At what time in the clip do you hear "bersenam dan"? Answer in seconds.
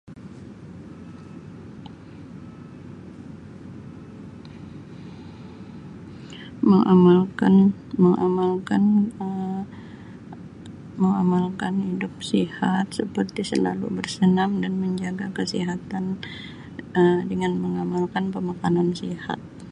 14.01-14.73